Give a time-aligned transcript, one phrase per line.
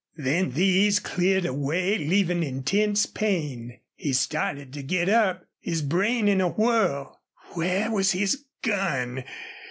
[0.17, 3.81] Then these cleared away, leaving intense pain.
[3.95, 7.21] He started to get up, his brain in a whirl.
[7.53, 9.23] Where was his gun?